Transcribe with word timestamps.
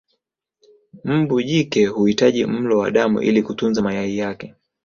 Mbu 1.03 1.41
jike 1.43 1.85
huhitaji 1.85 2.45
mlo 2.45 2.77
wa 2.79 2.91
damu 2.91 3.21
ili 3.21 3.43
kutunza 3.43 3.81
mayai 3.81 4.17
yake 4.17 4.55